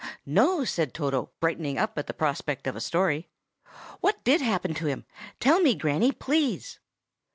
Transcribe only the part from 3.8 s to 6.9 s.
"What did happen to him? Tell me, Granny, please!"